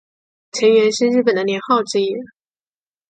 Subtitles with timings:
[0.53, 2.15] 承元是日本的年号之一。